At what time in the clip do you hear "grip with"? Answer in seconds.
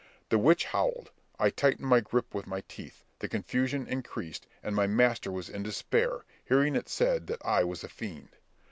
1.99-2.47